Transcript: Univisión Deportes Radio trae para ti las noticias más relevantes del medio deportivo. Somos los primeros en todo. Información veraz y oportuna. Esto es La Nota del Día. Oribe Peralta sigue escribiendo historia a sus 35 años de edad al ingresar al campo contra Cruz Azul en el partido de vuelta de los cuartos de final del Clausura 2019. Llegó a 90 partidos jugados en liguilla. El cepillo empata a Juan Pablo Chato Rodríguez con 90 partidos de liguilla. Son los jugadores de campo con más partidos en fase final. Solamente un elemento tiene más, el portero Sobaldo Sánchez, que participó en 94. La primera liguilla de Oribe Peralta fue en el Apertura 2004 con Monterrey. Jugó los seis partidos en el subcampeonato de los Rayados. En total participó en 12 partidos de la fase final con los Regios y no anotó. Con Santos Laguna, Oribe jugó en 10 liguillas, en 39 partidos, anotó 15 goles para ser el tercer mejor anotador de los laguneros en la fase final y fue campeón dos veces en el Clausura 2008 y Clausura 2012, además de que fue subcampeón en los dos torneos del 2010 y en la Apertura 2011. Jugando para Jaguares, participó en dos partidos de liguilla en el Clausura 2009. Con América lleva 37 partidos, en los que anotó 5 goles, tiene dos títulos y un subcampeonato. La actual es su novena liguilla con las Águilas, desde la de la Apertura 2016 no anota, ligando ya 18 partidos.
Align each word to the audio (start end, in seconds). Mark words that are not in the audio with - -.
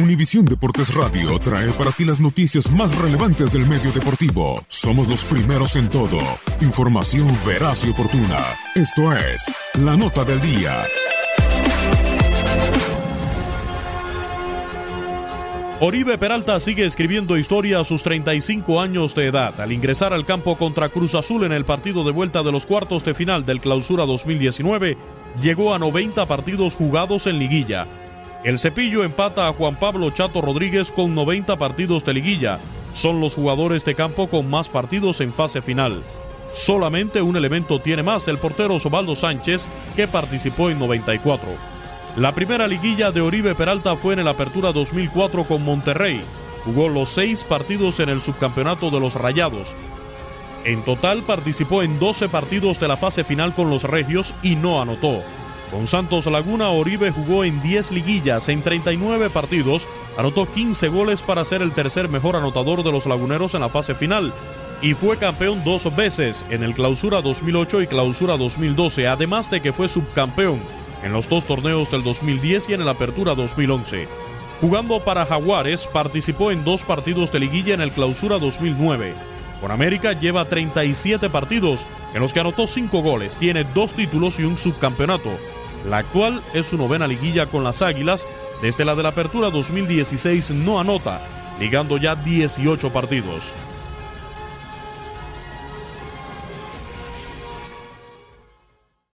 Univisión 0.00 0.46
Deportes 0.46 0.94
Radio 0.94 1.38
trae 1.38 1.70
para 1.72 1.92
ti 1.92 2.06
las 2.06 2.20
noticias 2.20 2.70
más 2.70 2.96
relevantes 2.96 3.52
del 3.52 3.66
medio 3.66 3.92
deportivo. 3.92 4.64
Somos 4.66 5.08
los 5.08 5.24
primeros 5.24 5.76
en 5.76 5.90
todo. 5.90 6.18
Información 6.62 7.28
veraz 7.46 7.84
y 7.84 7.90
oportuna. 7.90 8.38
Esto 8.74 9.12
es 9.14 9.54
La 9.74 9.98
Nota 9.98 10.24
del 10.24 10.40
Día. 10.40 10.84
Oribe 15.80 16.16
Peralta 16.16 16.60
sigue 16.60 16.86
escribiendo 16.86 17.36
historia 17.36 17.80
a 17.80 17.84
sus 17.84 18.02
35 18.02 18.80
años 18.80 19.14
de 19.14 19.26
edad 19.26 19.60
al 19.60 19.72
ingresar 19.72 20.14
al 20.14 20.24
campo 20.24 20.56
contra 20.56 20.88
Cruz 20.88 21.14
Azul 21.14 21.44
en 21.44 21.52
el 21.52 21.66
partido 21.66 22.04
de 22.04 22.10
vuelta 22.10 22.42
de 22.42 22.52
los 22.52 22.64
cuartos 22.64 23.04
de 23.04 23.14
final 23.14 23.44
del 23.44 23.60
Clausura 23.60 24.06
2019. 24.06 24.96
Llegó 25.42 25.74
a 25.74 25.78
90 25.78 26.26
partidos 26.26 26.74
jugados 26.74 27.26
en 27.26 27.38
liguilla. 27.38 27.86
El 28.42 28.58
cepillo 28.58 29.04
empata 29.04 29.48
a 29.48 29.52
Juan 29.52 29.76
Pablo 29.76 30.10
Chato 30.10 30.40
Rodríguez 30.40 30.92
con 30.92 31.14
90 31.14 31.56
partidos 31.58 32.04
de 32.06 32.14
liguilla. 32.14 32.58
Son 32.94 33.20
los 33.20 33.34
jugadores 33.34 33.84
de 33.84 33.94
campo 33.94 34.28
con 34.28 34.48
más 34.48 34.70
partidos 34.70 35.20
en 35.20 35.34
fase 35.34 35.60
final. 35.60 36.02
Solamente 36.50 37.20
un 37.20 37.36
elemento 37.36 37.80
tiene 37.80 38.02
más, 38.02 38.28
el 38.28 38.38
portero 38.38 38.78
Sobaldo 38.78 39.14
Sánchez, 39.14 39.68
que 39.94 40.08
participó 40.08 40.70
en 40.70 40.78
94. 40.78 41.48
La 42.16 42.34
primera 42.34 42.66
liguilla 42.66 43.12
de 43.12 43.20
Oribe 43.20 43.54
Peralta 43.54 43.94
fue 43.94 44.14
en 44.14 44.20
el 44.20 44.28
Apertura 44.28 44.72
2004 44.72 45.44
con 45.44 45.62
Monterrey. 45.62 46.22
Jugó 46.64 46.88
los 46.88 47.10
seis 47.10 47.44
partidos 47.44 48.00
en 48.00 48.08
el 48.08 48.22
subcampeonato 48.22 48.90
de 48.90 49.00
los 49.00 49.16
Rayados. 49.16 49.76
En 50.64 50.82
total 50.82 51.22
participó 51.24 51.82
en 51.82 51.98
12 51.98 52.30
partidos 52.30 52.80
de 52.80 52.88
la 52.88 52.96
fase 52.96 53.22
final 53.22 53.54
con 53.54 53.68
los 53.68 53.84
Regios 53.84 54.34
y 54.42 54.56
no 54.56 54.80
anotó. 54.80 55.22
Con 55.70 55.86
Santos 55.86 56.26
Laguna, 56.26 56.70
Oribe 56.70 57.12
jugó 57.12 57.44
en 57.44 57.62
10 57.62 57.92
liguillas, 57.92 58.48
en 58.48 58.62
39 58.62 59.30
partidos, 59.30 59.86
anotó 60.18 60.50
15 60.50 60.88
goles 60.88 61.22
para 61.22 61.44
ser 61.44 61.62
el 61.62 61.72
tercer 61.72 62.08
mejor 62.08 62.34
anotador 62.34 62.82
de 62.82 62.90
los 62.90 63.06
laguneros 63.06 63.54
en 63.54 63.60
la 63.60 63.68
fase 63.68 63.94
final 63.94 64.32
y 64.82 64.94
fue 64.94 65.16
campeón 65.16 65.62
dos 65.64 65.94
veces 65.94 66.46
en 66.50 66.62
el 66.62 66.74
Clausura 66.74 67.20
2008 67.20 67.82
y 67.82 67.86
Clausura 67.86 68.36
2012, 68.36 69.06
además 69.06 69.50
de 69.50 69.60
que 69.60 69.72
fue 69.72 69.88
subcampeón 69.88 70.60
en 71.02 71.12
los 71.12 71.28
dos 71.28 71.44
torneos 71.44 71.90
del 71.90 72.02
2010 72.02 72.70
y 72.70 72.74
en 72.74 72.84
la 72.84 72.92
Apertura 72.92 73.34
2011. 73.34 74.08
Jugando 74.60 75.00
para 75.00 75.24
Jaguares, 75.24 75.86
participó 75.86 76.50
en 76.50 76.64
dos 76.64 76.82
partidos 76.82 77.32
de 77.32 77.40
liguilla 77.40 77.74
en 77.74 77.80
el 77.80 77.92
Clausura 77.92 78.38
2009. 78.38 79.14
Con 79.60 79.70
América 79.70 80.12
lleva 80.12 80.46
37 80.46 81.28
partidos, 81.30 81.86
en 82.14 82.20
los 82.20 82.32
que 82.32 82.40
anotó 82.40 82.66
5 82.66 83.02
goles, 83.02 83.36
tiene 83.36 83.64
dos 83.64 83.94
títulos 83.94 84.38
y 84.40 84.44
un 84.44 84.58
subcampeonato. 84.58 85.30
La 85.86 85.98
actual 85.98 86.42
es 86.52 86.66
su 86.66 86.76
novena 86.76 87.06
liguilla 87.06 87.46
con 87.46 87.64
las 87.64 87.82
Águilas, 87.82 88.26
desde 88.60 88.84
la 88.84 88.94
de 88.94 89.02
la 89.02 89.10
Apertura 89.10 89.50
2016 89.50 90.50
no 90.50 90.78
anota, 90.78 91.20
ligando 91.58 91.96
ya 91.96 92.14
18 92.16 92.92
partidos. 92.92 93.54